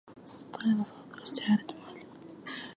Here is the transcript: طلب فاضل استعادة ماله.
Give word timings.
طلب 0.53 0.83
فاضل 0.83 1.23
استعادة 1.23 1.75
ماله. 1.75 2.05